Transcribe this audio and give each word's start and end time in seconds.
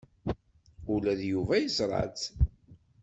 Ula 0.93 1.13
d 1.19 1.21
Yuba 1.31 1.55
yeẓra-tt. 1.63 2.21